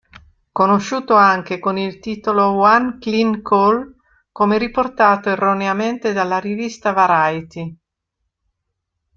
[0.51, 3.97] Conosciuto anche con il titolo "One Clean Call"
[4.31, 7.77] come riportato erroneamente dalla rivista Variety.